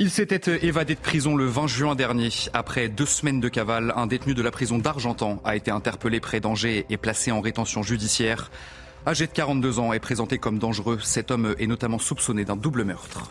[0.00, 2.28] Il s'était évadé de prison le 20 juin dernier.
[2.52, 6.40] Après deux semaines de cavale, un détenu de la prison d'Argentan a été interpellé près
[6.40, 8.50] d'Angers et placé en rétention judiciaire.
[9.06, 12.82] Âgé de 42 ans et présenté comme dangereux, cet homme est notamment soupçonné d'un double
[12.82, 13.30] meurtre.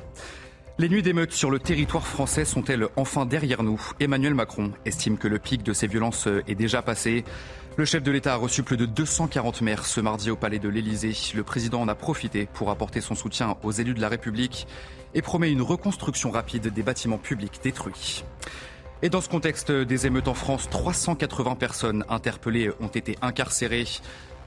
[0.79, 3.81] Les nuits d'émeutes sur le territoire français sont-elles enfin derrière nous?
[3.99, 7.25] Emmanuel Macron estime que le pic de ces violences est déjà passé.
[7.75, 10.69] Le chef de l'État a reçu plus de 240 maires ce mardi au palais de
[10.69, 11.15] l'Élysée.
[11.33, 14.67] Le président en a profité pour apporter son soutien aux élus de la République
[15.15, 18.23] et promet une reconstruction rapide des bâtiments publics détruits.
[19.01, 23.87] Et dans ce contexte des émeutes en France, 380 personnes interpellées ont été incarcérées.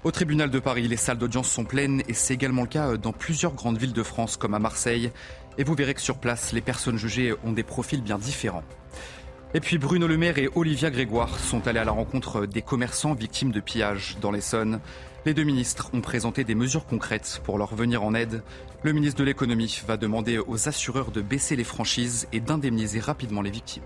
[0.05, 3.13] Au tribunal de Paris, les salles d'audience sont pleines et c'est également le cas dans
[3.13, 5.11] plusieurs grandes villes de France comme à Marseille.
[5.59, 8.63] Et vous verrez que sur place, les personnes jugées ont des profils bien différents.
[9.57, 13.15] Et puis Bruno Le Maire et Olivia Grégoire sont allés à la rencontre des commerçants
[13.15, 14.81] victimes de pillages dans l'Essonne.
[15.25, 18.43] Les deux ministres ont présenté des mesures concrètes pour leur venir en aide.
[18.83, 23.41] Le ministre de l'économie va demander aux assureurs de baisser les franchises et d'indemniser rapidement
[23.41, 23.83] les victimes.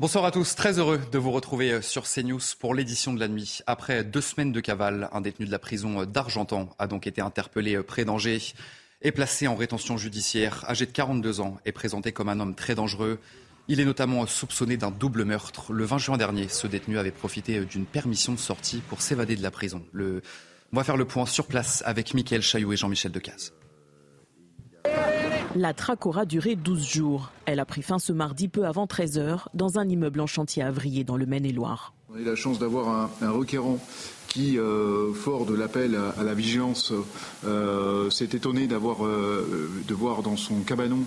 [0.00, 3.28] Bonsoir à tous, très heureux de vous retrouver euh, sur CNews pour l'édition de la
[3.28, 3.58] nuit.
[3.66, 7.76] Après deux semaines de cavale, un détenu de la prison d'Argentan a donc été interpellé
[7.76, 8.54] euh, près d'Angers
[9.02, 10.64] et placé en rétention judiciaire.
[10.66, 13.18] Âgé de 42 ans et présenté comme un homme très dangereux.
[13.68, 15.70] Il est notamment soupçonné d'un double meurtre.
[15.70, 19.36] Le 20 juin dernier, ce détenu avait profité euh, d'une permission de sortie pour s'évader
[19.36, 19.84] de la prison.
[19.92, 23.52] On va faire le point sur place avec Mickaël Chaillot et Jean-Michel Decaze.
[25.56, 27.32] La traque aura duré 12 jours.
[27.44, 30.70] Elle a pris fin ce mardi peu avant 13h dans un immeuble en chantier à
[30.70, 31.92] Vrier dans le Maine-et-Loire.
[32.08, 33.78] On a eu la chance d'avoir un, requérant
[34.28, 36.92] qui, euh, fort de l'appel à, la vigilance,
[37.44, 41.00] euh, s'est étonné d'avoir, euh, de voir dans son cabanon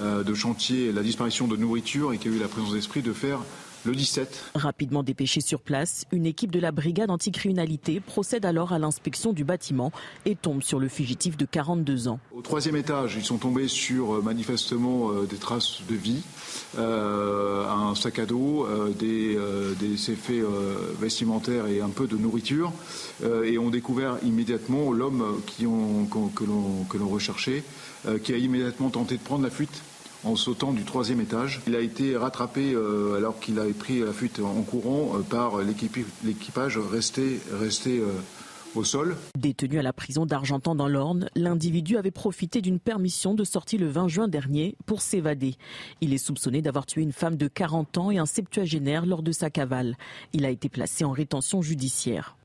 [0.00, 3.40] de chantier la disparition de nourriture et qui a eu la présence d'esprit de faire
[3.84, 4.52] le 17.
[4.54, 9.44] Rapidement dépêché sur place, une équipe de la brigade anticriminalité procède alors à l'inspection du
[9.44, 9.92] bâtiment
[10.24, 12.20] et tombe sur le fugitif de 42 ans.
[12.34, 16.22] Au troisième étage, ils sont tombés sur euh, manifestement euh, des traces de vie,
[16.78, 18.66] euh, un sac à dos,
[18.98, 19.38] des,
[20.10, 20.42] effets
[20.98, 22.72] vestimentaires et un peu de nourriture,
[23.44, 26.44] et ont découvert immédiatement l'homme que
[26.98, 27.62] l'on recherchait,
[28.22, 29.82] qui a immédiatement tenté de prendre la fuite
[30.24, 31.60] en sautant du troisième étage.
[31.66, 35.58] Il a été rattrapé euh, alors qu'il avait pris la fuite en courant euh, par
[35.58, 38.06] l'équipage resté, euh,
[38.74, 39.16] au sol.
[39.36, 43.88] Détenu à la prison d'Argentan dans l'Orne, l'individu avait profité d'une permission de sortie le
[43.88, 45.56] 20 juin dernier pour s'évader.
[46.00, 49.32] Il est soupçonné d'avoir tué une femme de 40 ans et un septuagénaire lors de
[49.32, 49.96] sa cavale.
[50.32, 52.36] Il a été placé en rétention judiciaire.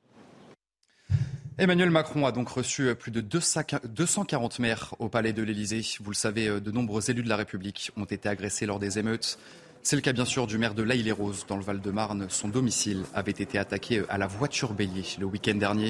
[1.59, 5.81] Emmanuel Macron a donc reçu plus de 240 maires au palais de l'Élysée.
[6.01, 9.39] Vous le savez, de nombreux élus de la République ont été agressés lors des émeutes.
[9.81, 12.27] C'est le cas bien sûr du maire de l'Aïle-les-Roses dans le Val-de-Marne.
[12.29, 15.89] Son domicile avait été attaqué à la voiture bélier le week-end dernier.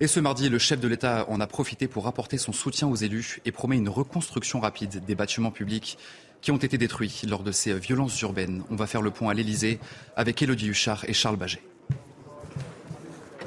[0.00, 2.96] Et ce mardi, le chef de l'État en a profité pour apporter son soutien aux
[2.96, 5.96] élus et promet une reconstruction rapide des bâtiments publics
[6.42, 8.62] qui ont été détruits lors de ces violences urbaines.
[8.68, 9.80] On va faire le point à l'Élysée
[10.16, 11.62] avec Élodie Huchard et Charles Baget.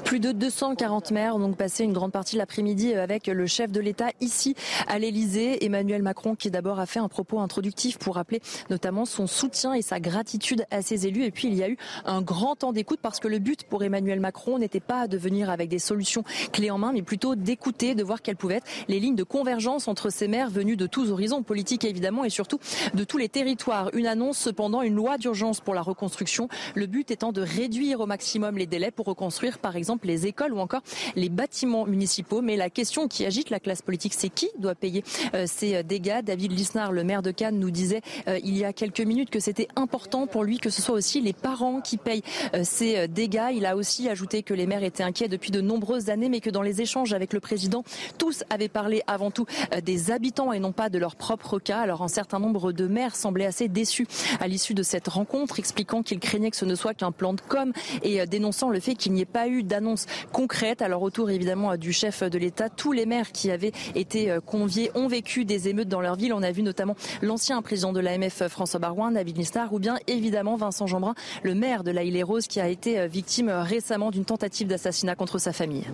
[0.06, 3.72] Plus de 240 maires ont donc passé une grande partie de l'après-midi avec le chef
[3.72, 4.54] de l'État ici
[4.86, 8.40] à l'Elysée, Emmanuel Macron, qui d'abord a fait un propos introductif pour rappeler
[8.70, 11.24] notamment son soutien et sa gratitude à ses élus.
[11.24, 13.82] Et puis il y a eu un grand temps d'écoute parce que le but pour
[13.82, 16.22] Emmanuel Macron n'était pas de venir avec des solutions
[16.52, 19.88] clés en main, mais plutôt d'écouter, de voir quelles pouvaient être les lignes de convergence
[19.88, 22.60] entre ces maires venus de tous horizons politiques évidemment et surtout
[22.94, 23.90] de tous les territoires.
[23.92, 26.48] Une annonce cependant, une loi d'urgence pour la reconstruction.
[26.76, 30.52] Le but étant de réduire au maximum les délais pour reconstruire par exemple les écoles
[30.52, 30.82] ou encore
[31.14, 32.42] les bâtiments municipaux.
[32.42, 35.04] Mais la question qui agite la classe politique, c'est qui doit payer
[35.34, 36.22] euh, ces dégâts?
[36.22, 39.40] David Lisnard, le maire de Cannes, nous disait euh, il y a quelques minutes que
[39.40, 42.22] c'était important pour lui que ce soit aussi les parents qui payent
[42.54, 43.50] euh, ces dégâts.
[43.54, 46.50] Il a aussi ajouté que les maires étaient inquiets depuis de nombreuses années, mais que
[46.50, 47.84] dans les échanges avec le président,
[48.18, 49.46] tous avaient parlé avant tout
[49.82, 51.78] des habitants et non pas de leur propre cas.
[51.78, 54.06] Alors un certain nombre de maires semblaient assez déçus
[54.40, 57.40] à l'issue de cette rencontre, expliquant qu'ils craignaient que ce ne soit qu'un plan de
[57.40, 57.72] com
[58.02, 60.82] et dénonçant le fait qu'il n'y ait pas eu d'annonce d'annonces concrètes.
[60.82, 65.08] Alors autour évidemment du chef de l'État, tous les maires qui avaient été conviés ont
[65.08, 66.32] vécu des émeutes dans leur ville.
[66.32, 70.56] On a vu notamment l'ancien président de l'AMF François Barouin, David Nistar, ou bien évidemment
[70.56, 75.14] Vincent Jeanbrun, le maire de la Île-et-Rose qui a été victime récemment d'une tentative d'assassinat
[75.14, 75.84] contre sa famille.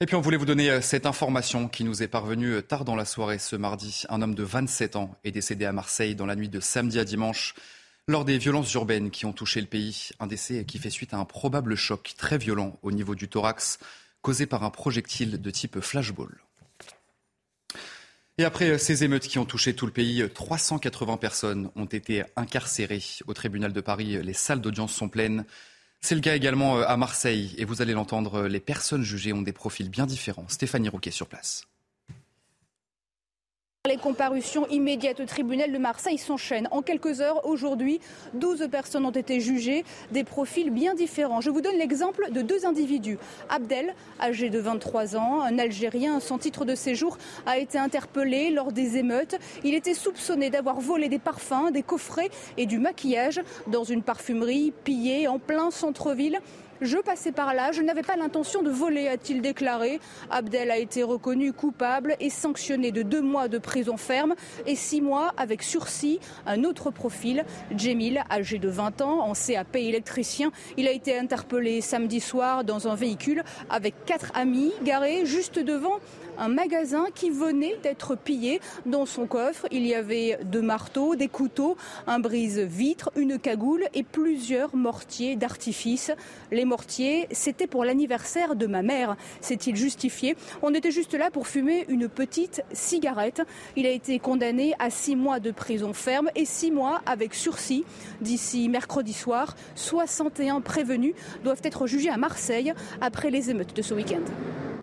[0.00, 2.84] Et puis on voulait vous donner euh, cette information qui nous est parvenue euh, tard
[2.84, 4.02] dans la soirée ce mardi.
[4.08, 7.04] Un homme de 27 ans est décédé à Marseille dans la nuit de samedi à
[7.04, 7.54] dimanche
[8.06, 10.10] lors des violences urbaines qui ont touché le pays.
[10.20, 13.78] Un décès qui fait suite à un probable choc très violent au niveau du thorax
[14.22, 16.40] causé par un projectile de type flashball.
[18.36, 23.02] Et après ces émeutes qui ont touché tout le pays, 380 personnes ont été incarcérées
[23.26, 24.20] au tribunal de Paris.
[24.22, 25.44] Les salles d'audience sont pleines.
[26.00, 27.54] C'est le cas également euh, à Marseille.
[27.58, 30.48] Et vous allez l'entendre, les personnes jugées ont des profils bien différents.
[30.48, 31.66] Stéphanie Rouquet sur place.
[33.86, 36.68] Les comparutions immédiates au tribunal de Marseille s'enchaînent.
[36.70, 38.00] En quelques heures, aujourd'hui,
[38.32, 41.42] 12 personnes ont été jugées, des profils bien différents.
[41.42, 43.18] Je vous donne l'exemple de deux individus.
[43.50, 48.72] Abdel, âgé de 23 ans, un Algérien sans titre de séjour, a été interpellé lors
[48.72, 49.36] des émeutes.
[49.64, 54.72] Il était soupçonné d'avoir volé des parfums, des coffrets et du maquillage dans une parfumerie
[54.84, 56.40] pillée en plein centre-ville.
[56.84, 60.00] Je passais par là, je n'avais pas l'intention de voler, a-t-il déclaré.
[60.30, 64.34] Abdel a été reconnu coupable et sanctionné de deux mois de prison ferme
[64.66, 66.20] et six mois avec sursis.
[66.44, 71.80] Un autre profil, Djemil, âgé de 20 ans, en CAP électricien, il a été interpellé
[71.80, 76.00] samedi soir dans un véhicule avec quatre amis garés juste devant
[76.38, 78.60] un magasin qui venait d'être pillé.
[78.86, 81.76] Dans son coffre, il y avait deux marteaux, des couteaux,
[82.06, 86.10] un brise-vitre, une cagoule et plusieurs mortiers d'artifice.
[86.50, 90.36] Les mortiers, c'était pour l'anniversaire de ma mère, s'est-il justifié.
[90.62, 93.42] On était juste là pour fumer une petite cigarette.
[93.76, 97.84] Il a été condamné à six mois de prison ferme et six mois avec sursis.
[98.20, 103.94] D'ici mercredi soir, 61 prévenus doivent être jugés à Marseille après les émeutes de ce
[103.94, 104.73] week-end.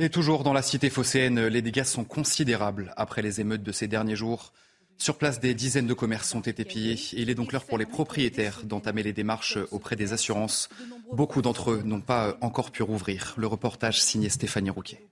[0.00, 3.86] Et toujours dans la cité phocéenne, les dégâts sont considérables après les émeutes de ces
[3.86, 4.52] derniers jours.
[4.98, 7.86] Sur place, des dizaines de commerces ont été pillés il est donc l'heure pour les
[7.86, 10.68] propriétaires d'entamer les démarches auprès des assurances.
[11.12, 13.34] Beaucoup d'entre eux n'ont pas encore pu rouvrir.
[13.36, 15.06] Le reportage signé Stéphanie Rouquet.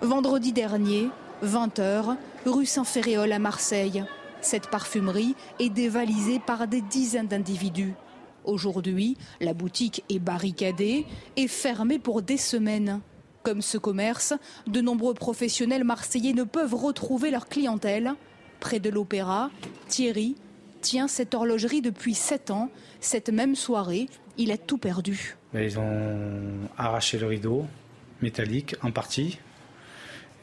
[0.00, 1.10] Vendredi dernier,
[1.44, 4.04] 20h, rue Saint-Féréol à Marseille.
[4.40, 7.94] Cette parfumerie est dévalisée par des dizaines d'individus.
[8.48, 11.04] Aujourd'hui, la boutique est barricadée
[11.36, 13.02] et fermée pour des semaines.
[13.42, 14.32] Comme ce commerce,
[14.66, 18.14] de nombreux professionnels marseillais ne peuvent retrouver leur clientèle.
[18.58, 19.50] Près de l'opéra,
[19.88, 20.34] Thierry
[20.80, 22.70] tient cette horlogerie depuis 7 ans.
[23.00, 24.08] Cette même soirée,
[24.38, 25.36] il a tout perdu.
[25.52, 27.66] Ils ont arraché le rideau
[28.22, 29.38] métallique en partie.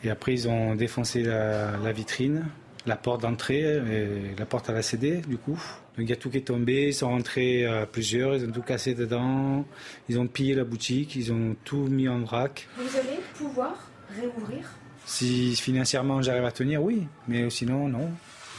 [0.04, 2.46] Et après, ils ont défoncé la, la vitrine,
[2.86, 5.60] la porte d'entrée, et la porte à la CD, du coup.
[5.98, 8.52] Donc il y a tout qui est tombé, ils sont rentrés à plusieurs, ils ont
[8.52, 9.66] tout cassé dedans,
[10.10, 12.68] ils ont pillé la boutique, ils ont tout mis en vrac.
[12.78, 13.90] Vous allez pouvoir
[14.20, 14.70] réouvrir?
[15.06, 18.10] Si financièrement j'arrive à tenir, oui, mais sinon, non.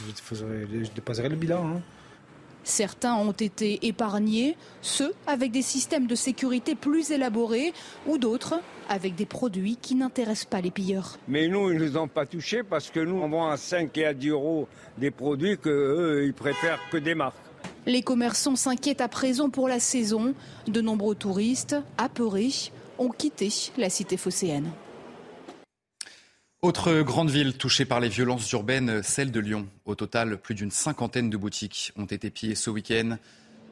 [0.05, 1.75] Je, déposerai le bilan.
[1.75, 1.81] Hein.
[2.67, 7.71] Certains ont été épargnés, ceux avec des systèmes de sécurité plus élaborés
[8.05, 8.59] ou d'autres
[8.89, 11.17] avec des produits qui n'intéressent pas les pilleurs.
[11.29, 13.97] Mais nous, ils ne nous ont pas touchés parce que nous, on vend à 5
[13.97, 14.67] et à 10 euros
[14.97, 17.37] des produits qu'eux, ils préfèrent que des marques.
[17.85, 20.33] Les commerçants s'inquiètent à présent pour la saison.
[20.67, 22.51] De nombreux touristes, apeurés,
[22.99, 23.47] ont quitté
[23.77, 24.69] la cité phocéenne.
[26.63, 29.67] Autre grande ville touchée par les violences urbaines, celle de Lyon.
[29.85, 33.17] Au total, plus d'une cinquantaine de boutiques ont été pillées ce week-end.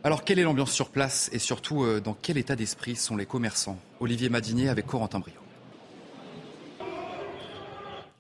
[0.04, 3.26] Alors, quelle est l'ambiance sur place et surtout, euh, dans quel état d'esprit sont les
[3.26, 3.80] commerçants?
[4.00, 5.34] Olivier Madinier avec Corentin Brio.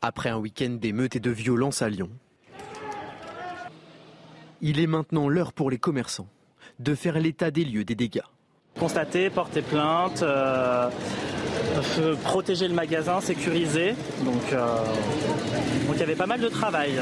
[0.01, 2.09] Après un week-end d'émeutes et de violences à Lyon,
[4.61, 6.27] il est maintenant l'heure pour les commerçants
[6.79, 8.23] de faire l'état des lieux des dégâts.
[8.79, 10.89] Constater, porter plainte, euh,
[12.23, 13.95] protéger le magasin, sécuriser.
[14.23, 14.77] Donc, euh,
[15.87, 16.99] donc il y avait pas mal de travail.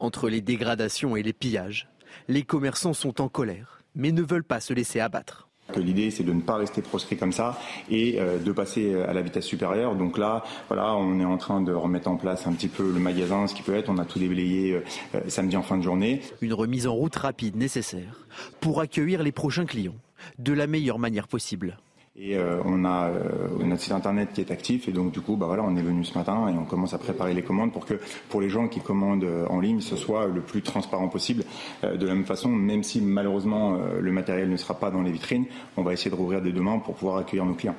[0.00, 1.88] Entre les dégradations et les pillages,
[2.28, 5.48] les commerçants sont en colère, mais ne veulent pas se laisser abattre.
[5.76, 7.58] L'idée, c'est de ne pas rester proscrit comme ça
[7.90, 9.94] et euh, de passer à la vitesse supérieure.
[9.96, 13.00] Donc là, voilà, on est en train de remettre en place un petit peu le
[13.00, 13.88] magasin, ce qui peut être.
[13.88, 14.82] On a tout déblayé
[15.14, 16.20] euh, samedi en fin de journée.
[16.42, 18.26] Une remise en route rapide nécessaire
[18.60, 19.96] pour accueillir les prochains clients
[20.38, 21.78] de la meilleure manière possible.
[22.16, 25.34] Et euh, on a euh, notre site internet qui est actif et donc du coup
[25.34, 27.86] bah voilà on est venu ce matin et on commence à préparer les commandes pour
[27.86, 27.94] que
[28.28, 31.42] pour les gens qui commandent euh, en ligne ce soit le plus transparent possible.
[31.82, 35.46] de la même façon, même si malheureusement le matériel ne sera pas dans les vitrines,
[35.76, 37.76] on va essayer de rouvrir des demain pour pouvoir accueillir nos clients.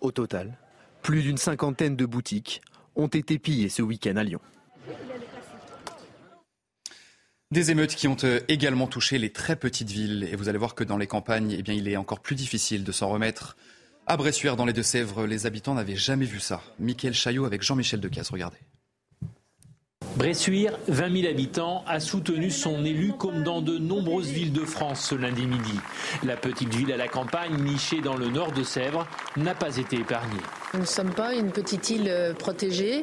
[0.00, 0.58] Au total,
[1.02, 2.62] plus d'une cinquantaine de boutiques
[2.96, 4.40] ont été pillées ce week-end à Lyon.
[7.52, 8.16] Des émeutes qui ont
[8.48, 10.28] également touché les très petites villes.
[10.30, 12.82] Et vous allez voir que dans les campagnes, eh bien, il est encore plus difficile
[12.82, 13.56] de s'en remettre.
[14.08, 16.62] À Bressuire, dans les Deux-Sèvres, les habitants n'avaient jamais vu ça.
[16.78, 18.58] Michael Chaillot avec Jean-Michel Decaze, regardez.
[20.16, 25.00] Bressuire, 20 000 habitants, a soutenu son élu comme dans de nombreuses villes de France
[25.00, 25.78] ce lundi midi.
[26.22, 29.96] La petite ville à la campagne, nichée dans le nord de Sèvres, n'a pas été
[29.96, 30.40] épargnée.
[30.76, 33.02] Nous ne sommes pas une petite île euh, protégée.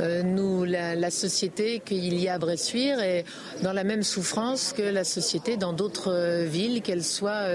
[0.00, 3.24] Euh, nous, la, société qu'il y a à Bressuire est
[3.62, 7.46] dans la même souffrance que la société dans d'autres euh, villes, qu'elles soient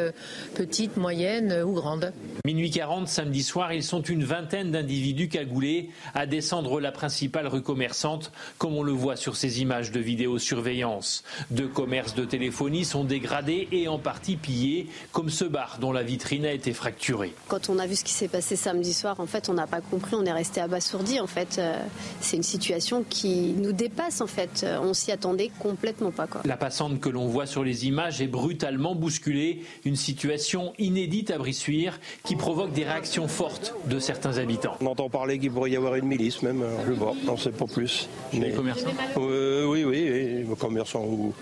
[0.56, 2.12] petites, moyennes ou grandes.
[2.46, 7.62] Minuit 40, samedi soir, ils sont une vingtaine d'individus cagoulés à descendre la principale rue
[7.62, 11.24] commerçante, comme on le voit sur ces images de vidéosurveillance.
[11.52, 16.04] Deux commerces de téléphonie sont dégradés et en partie pillés, comme ce bar dont la
[16.04, 17.34] vitrine a été fracturée.
[17.48, 19.82] Quand on a vu ce qui s'est passé samedi soir, en fait, on n'a pas
[19.82, 21.20] compris, on est resté abasourdi.
[21.20, 21.78] En fait, euh,
[22.22, 24.22] c'est une situation qui nous dépasse.
[24.22, 26.28] En fait, euh, on s'y attendait complètement pas.
[26.28, 26.42] Quoi.
[26.46, 31.38] La passante que l'on voit sur les images est brutalement bousculée, une situation inédite à
[31.38, 34.78] Brissuire qui provoque des réactions fortes de certains habitants.
[34.82, 36.62] On entend parler qu'il pourrait y avoir une milice, même.
[36.62, 38.10] Euh, je vois, on ne sait pas plus.
[38.34, 41.34] Les commerçants Oui, oui, les commerçants ou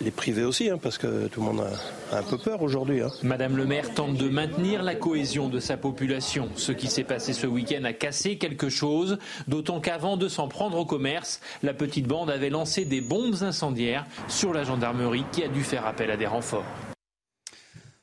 [0.00, 1.66] les privés aussi, hein, parce que tout le monde
[2.12, 3.02] a, un peu peur aujourd'hui.
[3.02, 3.10] Hein.
[3.22, 6.48] Madame le maire tente de maintenir la cohésion de sa population.
[6.56, 10.78] Ce qui s'est passé ce week-end a cassé quelque chose, d'autant qu'avant de s'en prendre
[10.78, 15.48] au commerce, la petite bande avait lancé des bombes incendiaires sur la gendarmerie qui a
[15.48, 16.64] dû faire appel à des renforts.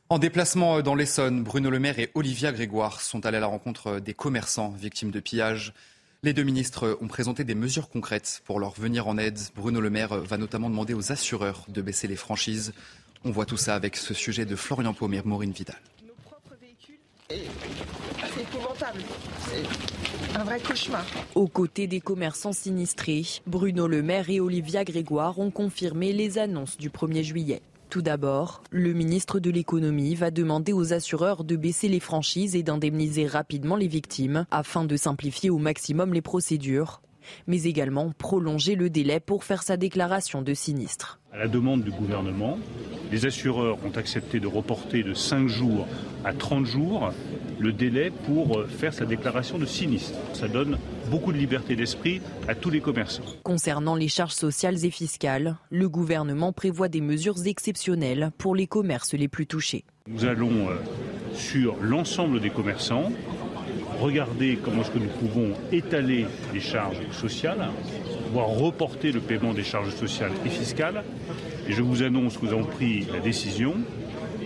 [0.10, 4.00] En déplacement dans l'Essonne, Bruno Le Maire et Olivia Grégoire sont allés à la rencontre
[4.00, 5.74] des commerçants victimes de pillages.
[6.24, 9.40] Les deux ministres ont présenté des mesures concrètes pour leur venir en aide.
[9.56, 12.74] Bruno Le Maire va notamment demander aux assureurs de baisser les franchises.
[13.26, 15.82] On voit tout ça avec ce sujet de Florian Paume et Maureen Vidal.
[17.28, 17.38] C'est
[18.40, 19.00] épouvantable.
[19.50, 21.08] C'est un vrai cauchemar.
[21.34, 26.78] Aux côtés des commerçants sinistrés, Bruno Le Maire et Olivia Grégoire ont confirmé les annonces
[26.78, 27.64] du 1er juillet.
[27.92, 32.64] Tout d'abord, le ministre de l'économie va demander aux assureurs de baisser les franchises et
[32.64, 37.02] d'indemniser rapidement les victimes afin de simplifier au maximum les procédures,
[37.48, 41.20] mais également prolonger le délai pour faire sa déclaration de sinistre.
[41.34, 42.58] À la demande du gouvernement,
[43.12, 45.88] les assureurs ont accepté de reporter de 5 jours
[46.26, 47.12] à 30 jours
[47.62, 50.18] le délai pour euh, faire sa déclaration de sinistre.
[50.34, 50.78] Ça donne
[51.10, 53.24] beaucoup de liberté d'esprit à tous les commerçants.
[53.44, 59.14] Concernant les charges sociales et fiscales, le gouvernement prévoit des mesures exceptionnelles pour les commerces
[59.14, 59.86] les plus touchés.
[60.08, 60.76] Nous allons, euh,
[61.34, 63.12] sur l'ensemble des commerçants,
[64.02, 67.70] regarder comment est-ce que nous pouvons étaler les charges sociales,
[68.34, 71.04] voire reporter le paiement des charges sociales et fiscales.
[71.68, 73.76] Et je vous annonce que nous avons pris la décision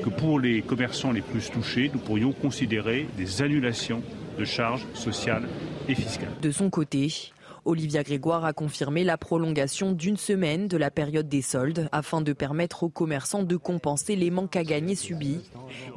[0.04, 4.04] que pour les commerçants les plus touchés, nous pourrions considérer des annulations
[4.38, 5.48] de charges sociales
[5.88, 6.34] et fiscales.
[6.42, 7.32] De son côté,
[7.66, 12.32] Olivia Grégoire a confirmé la prolongation d'une semaine de la période des soldes afin de
[12.32, 15.42] permettre aux commerçants de compenser les manques à gagner subis.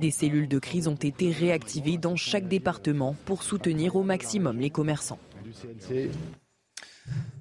[0.01, 4.71] Des cellules de crise ont été réactivées dans chaque département pour soutenir au maximum les
[4.71, 5.19] commerçants.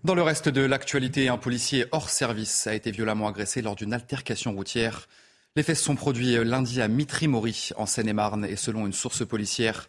[0.04, 3.94] Dans le reste de l'actualité, un policier hors service a été violemment agressé lors d'une
[3.94, 5.08] altercation routière.
[5.56, 9.88] Les faits se sont produits lundi à Mitry-Maury, en Seine-et-Marne, et selon une source policière,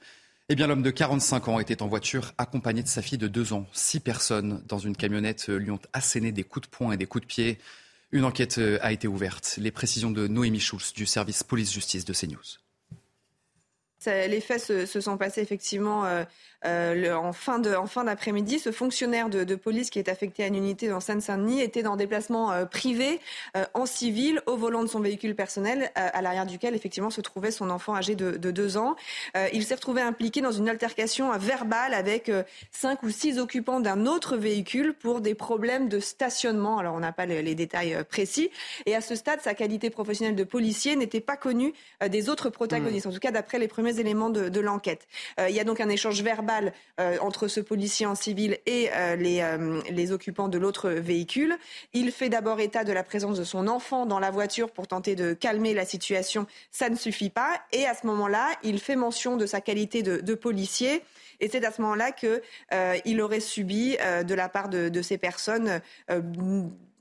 [0.50, 3.52] eh bien, l'homme de 45 ans était en voiture accompagné de sa fille de 2
[3.52, 3.66] ans.
[3.72, 7.22] Six personnes dans une camionnette lui ont asséné des coups de poing et des coups
[7.22, 7.58] de pied.
[8.12, 9.58] Une enquête a été ouverte.
[9.58, 12.58] Les précisions de Noémie Schulz du service police-justice de CNews.
[14.06, 16.04] Les faits se, sont passés effectivement
[16.64, 18.58] euh, euh, en fin de, en fin d'après-midi.
[18.58, 22.52] Ce fonctionnaire de, police qui est affecté à une unité dans Seine-Saint-Denis était en déplacement
[22.52, 23.20] euh, privé
[23.74, 27.70] en civil au volant de son véhicule personnel, à l'arrière duquel effectivement se trouvait son
[27.70, 28.96] enfant âgé de, de deux ans.
[29.52, 32.30] il s'est retrouvé impliqué dans une altercation verbale avec
[32.70, 36.78] cinq ou six occupants d'un autre véhicule pour des problèmes de stationnement.
[36.78, 38.50] Alors on n'a pas les, les, détails précis.
[38.86, 41.72] Et à ce stade, sa qualité professionnelle de policier n'était pas connue
[42.06, 43.10] des autres protagonistes, mmh.
[43.10, 45.06] en tout cas d'après les premiers éléments de, de l'enquête.
[45.38, 46.47] il y a donc un échange verbal
[47.00, 51.56] euh, entre ce policier en civil et euh, les, euh, les, occupants de l'autre véhicule.
[51.92, 55.14] Il fait d'abord état de la présence de son enfant dans la voiture pour tenter
[55.14, 56.46] de calmer la situation.
[56.70, 57.60] Ça ne suffit pas.
[57.72, 61.02] Et à ce moment-là, il fait mention de sa qualité de, policier.
[61.40, 65.80] Et c'est à ce moment-là qu'il aurait subi de la part de ces personnes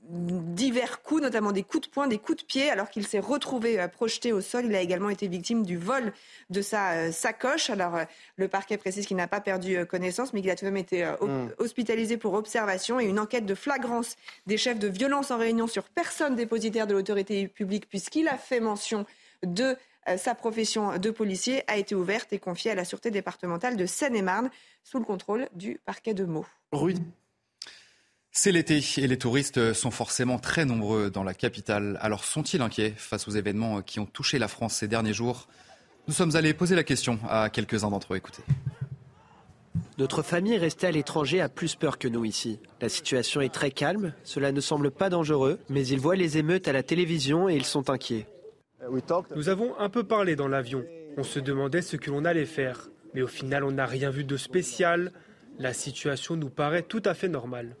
[0.08, 3.78] divers coups, notamment des coups de poing, des coups de pied, alors qu'il s'est retrouvé
[3.78, 4.64] euh, projeté au sol.
[4.66, 6.12] Il a également été victime du vol
[6.48, 7.68] de sa euh, sacoche.
[7.68, 8.04] Alors, euh,
[8.36, 11.04] le parquet précise qu'il n'a pas perdu connaissance, mais qu'il a tout de même été
[11.04, 11.48] hmm.
[11.58, 13.00] hospitalisé pour observation.
[13.00, 16.94] Et une enquête de flagrance des chefs de violence en réunion sur personne dépositaire de
[16.94, 19.04] l'autorité publique, puisqu'il a fait mention
[19.44, 19.76] de
[20.16, 24.50] sa profession de policier, a été ouverte et confiée à la Sûreté départementale de Seine-et-Marne,
[24.82, 26.46] sous le contrôle du parquet de Meaux.
[28.40, 31.98] C'est l'été et les touristes sont forcément très nombreux dans la capitale.
[32.00, 35.48] Alors sont-ils inquiets face aux événements qui ont touché la France ces derniers jours?
[36.06, 38.16] Nous sommes allés poser la question à quelques-uns d'entre eux.
[38.16, 38.44] Écoutez.
[39.98, 42.60] Notre famille restée à l'étranger a plus peur que nous ici.
[42.80, 46.68] La situation est très calme, cela ne semble pas dangereux, mais ils voient les émeutes
[46.68, 48.28] à la télévision et ils sont inquiets.
[49.34, 50.84] Nous avons un peu parlé dans l'avion.
[51.16, 52.88] On se demandait ce que l'on allait faire.
[53.14, 55.10] Mais au final, on n'a rien vu de spécial.
[55.58, 57.74] La situation nous paraît tout à fait normale.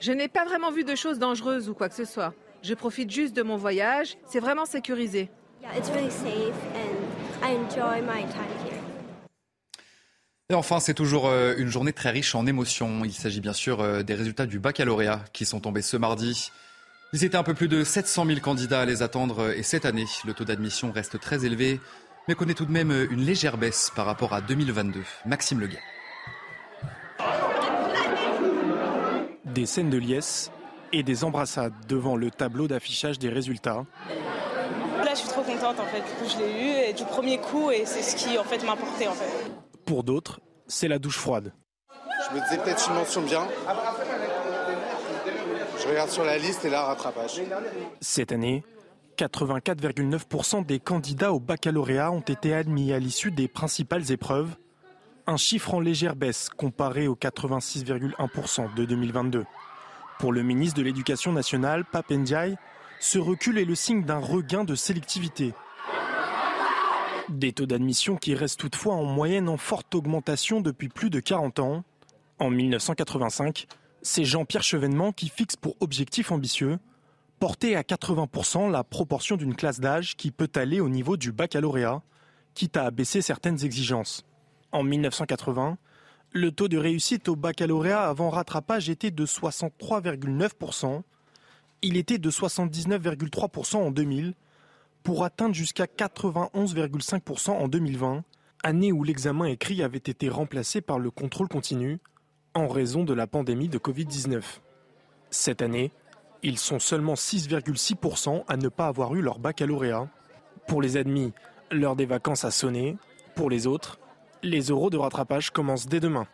[0.00, 2.32] Je n'ai pas vraiment vu de choses dangereuses ou quoi que ce soit.
[2.62, 4.16] Je profite juste de mon voyage.
[4.26, 5.30] C'est vraiment sécurisé.
[10.50, 13.04] Et enfin, c'est toujours euh, une journée très riche en émotions.
[13.04, 16.50] Il s'agit bien sûr euh, des résultats du baccalauréat qui sont tombés ce mardi.
[17.12, 20.06] Ils étaient un peu plus de 700 000 candidats à les attendre et cette année,
[20.26, 21.80] le taux d'admission reste très élevé,
[22.28, 25.02] mais connaît tout de même une légère baisse par rapport à 2022.
[25.24, 25.80] Maxime Leguet.
[29.58, 30.52] Des scènes de liesse
[30.92, 33.84] et des embrassades devant le tableau d'affichage des résultats.
[35.04, 36.04] Là, je suis trop contente en fait.
[36.28, 39.14] je l'ai eu et du premier coup et c'est ce qui en fait m'importait en
[39.14, 39.50] fait.
[39.84, 40.38] Pour d'autres,
[40.68, 41.52] c'est la douche froide.
[41.90, 43.48] Je me disais peut-être une mention bien.
[45.82, 47.42] Je regarde sur la liste et là, rattrapage.
[48.00, 48.62] Cette année,
[49.16, 54.54] 84,9% des candidats au baccalauréat ont été admis à l'issue des principales épreuves,
[55.28, 59.44] un chiffre en légère baisse comparé aux 86,1% de 2022.
[60.18, 62.56] Pour le ministre de l'Éducation nationale, Pap Ndiaye,
[62.98, 65.52] ce recul est le signe d'un regain de sélectivité.
[67.28, 71.58] Des taux d'admission qui restent toutefois en moyenne en forte augmentation depuis plus de 40
[71.58, 71.84] ans.
[72.38, 73.66] En 1985,
[74.00, 76.78] c'est Jean-Pierre Chevènement qui fixe pour objectif ambitieux
[77.38, 82.00] porter à 80% la proportion d'une classe d'âge qui peut aller au niveau du baccalauréat,
[82.54, 84.24] quitte à abaisser certaines exigences.
[84.72, 85.78] En 1980,
[86.32, 91.02] le taux de réussite au baccalauréat avant rattrapage était de 63,9%.
[91.80, 94.34] Il était de 79,3% en 2000
[95.02, 98.24] pour atteindre jusqu'à 91,5% en 2020,
[98.62, 101.98] année où l'examen écrit avait été remplacé par le contrôle continu
[102.54, 104.42] en raison de la pandémie de Covid-19.
[105.30, 105.92] Cette année,
[106.42, 110.08] ils sont seulement 6,6% à ne pas avoir eu leur baccalauréat.
[110.66, 111.32] Pour les admis,
[111.70, 112.96] l'heure des vacances a sonné.
[113.34, 113.98] Pour les autres,
[114.42, 116.26] les euros de rattrapage commencent dès demain.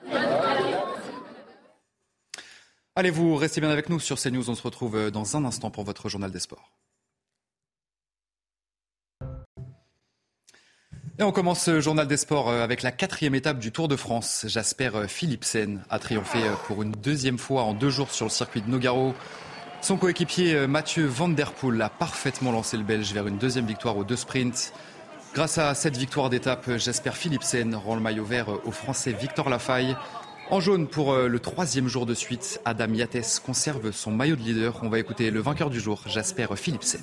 [2.97, 4.49] Allez, vous restez bien avec nous sur CNews.
[4.49, 6.71] On se retrouve dans un instant pour votre journal des sports.
[11.17, 13.95] Et on commence ce journal des sports euh, avec la quatrième étape du Tour de
[13.95, 14.47] France.
[14.49, 18.31] Jasper euh, Philipsen a triomphé euh, pour une deuxième fois en deux jours sur le
[18.31, 19.14] circuit de Nogaro.
[19.81, 23.97] Son coéquipier Mathieu Van Der Poel a parfaitement lancé le Belge vers une deuxième victoire
[23.97, 24.73] aux deux sprints.
[25.35, 29.97] Grâce à cette victoire d'étape, Jasper Philipsen rend le maillot vert au Français Victor Lafaille.
[30.51, 34.79] En jaune pour le troisième jour de suite, Adam Yates conserve son maillot de leader.
[34.83, 37.01] On va écouter le vainqueur du jour, Jasper Philipsen.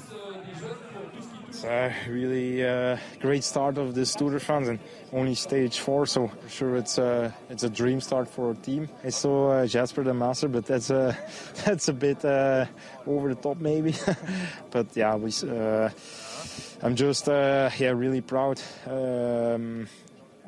[16.83, 19.85] I'm just uh, yeah really proud um,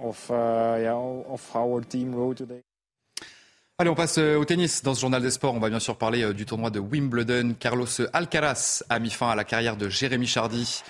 [0.02, 2.63] of yeah of how our team rode today.
[3.78, 4.84] Allez, on passe au tennis.
[4.84, 7.56] Dans ce journal des sports, on va bien sûr parler du tournoi de Wimbledon.
[7.60, 10.84] Carlos Alcaraz a mis fin à la carrière de Jérémy Chardy.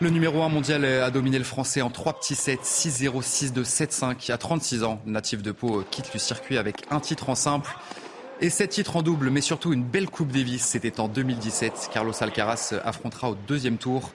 [0.00, 4.32] Le numéro 1 mondial a dominé le français en 3 petits sets, 6-0, 6-2, 7-5.
[4.32, 7.70] À 36 ans, natif de Pau quitte le circuit avec un titre en simple
[8.40, 10.64] et 7 titres en double, mais surtout une belle Coupe Davis.
[10.64, 11.90] C'était en 2017.
[11.92, 14.12] Carlos Alcaraz affrontera au deuxième tour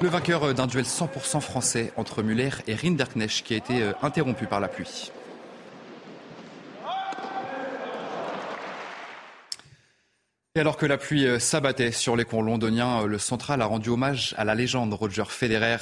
[0.00, 4.46] le vainqueur d'un duel 100% français entre Muller et Rinderknecht qui a été euh, interrompu
[4.46, 5.10] par la pluie.
[10.56, 13.66] Et alors que la pluie euh, s'abattait sur les camps londoniens, euh, le central a
[13.66, 15.78] rendu hommage à la légende Roger Federer.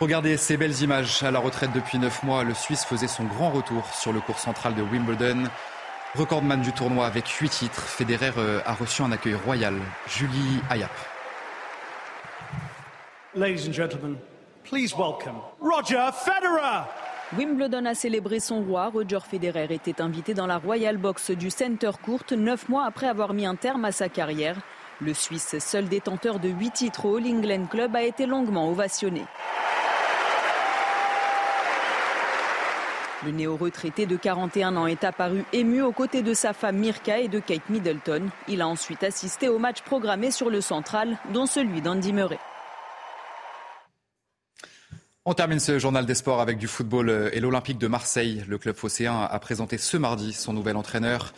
[0.00, 1.22] Regardez ces belles images.
[1.22, 4.38] À la retraite depuis neuf mois, le Suisse faisait son grand retour sur le cours
[4.38, 5.44] central de Wimbledon.
[6.14, 9.74] Recordman du tournoi avec huit titres, Federer euh, a reçu un accueil royal.
[10.08, 10.90] Julie Ayap.
[13.36, 14.16] Ladies and gentlemen,
[14.64, 16.88] please welcome Roger Federer.
[17.38, 18.88] Wimbledon a célébré son roi.
[18.88, 23.32] Roger Federer était invité dans la Royal Box du Center Court neuf mois après avoir
[23.32, 24.56] mis un terme à sa carrière.
[25.00, 29.22] Le Suisse, seul détenteur de huit titres au All England Club, a été longuement ovationné.
[33.24, 37.28] Le néo-retraité de 41 ans est apparu ému aux côtés de sa femme Mirka et
[37.28, 38.28] de Kate Middleton.
[38.48, 42.40] Il a ensuite assisté aux matchs programmés sur le central, dont celui d'Andy Murray.
[45.26, 48.42] On termine ce journal des sports avec du football euh, et l'Olympique de Marseille.
[48.48, 51.34] Le club phocéen a présenté ce mardi son nouvel entraîneur.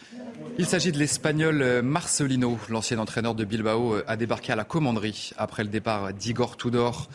[0.57, 2.61] Il s'agit de l'Espagnol euh, Marcelino.
[2.69, 7.09] L'ancien entraîneur de Bilbao euh, a débarqué à la commanderie après le départ d'Igor Tudor.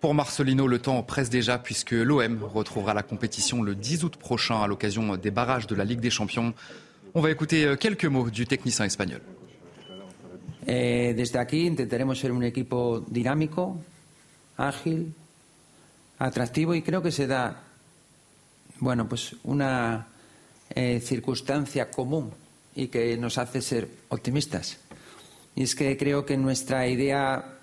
[0.00, 4.62] Pour Marcelino, le temps presse déjà puisque l'OM retrouvera la compétition le 10 août prochain
[4.62, 6.54] à l'occasion des barrages de la Ligue des Champions.
[7.14, 9.20] On va écouter quelques mots du technicien espagnol.
[10.68, 13.80] Eh, desde aquí intentaremos ser un equipo dinámico,
[14.56, 15.12] ágil,
[16.18, 17.62] atractivo y creo que se da,
[18.80, 20.08] bueno, pues una
[20.70, 22.32] eh, circunstancia común
[22.74, 24.78] y que nos hace ser optimistas.
[25.54, 27.58] Y es que creo que nuestra idea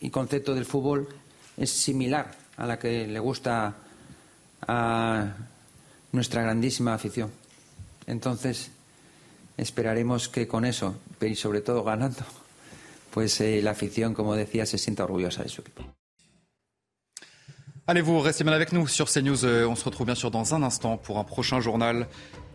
[0.00, 1.08] y concepto del fútbol
[1.56, 3.76] es similar a la que le gusta
[4.66, 5.34] a
[6.12, 7.30] nuestra grandísima afición.
[8.06, 8.70] Entonces,
[9.56, 12.24] esperaremos que con eso, y sobre todo ganando,
[13.10, 15.84] pues eh, la afición, como decía, se sienta orgullosa de su equipo.
[17.88, 19.44] Allez, vous restez bien avec nous sur CNews.
[19.44, 22.06] Euh, on se retrouve bien sûr dans un instant pour un prochain journal.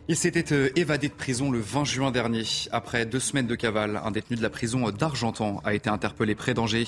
[0.07, 2.43] Il s'était euh, évadé de prison le 20 juin dernier.
[2.71, 6.53] Après deux semaines de cavale, un détenu de la prison d'Argentan a été interpellé près
[6.53, 6.87] d'Angers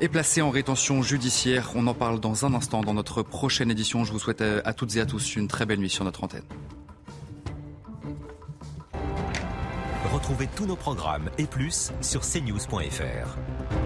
[0.00, 1.72] et placé en rétention judiciaire.
[1.74, 4.04] On en parle dans un instant dans notre prochaine édition.
[4.04, 6.22] Je vous souhaite euh, à toutes et à tous une très belle nuit sur notre
[6.22, 6.44] antenne.
[10.14, 13.85] Retrouvez tous nos programmes et plus sur cnews.fr.